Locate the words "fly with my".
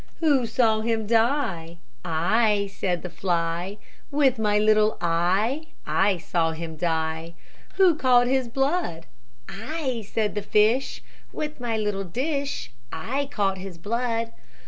3.11-4.57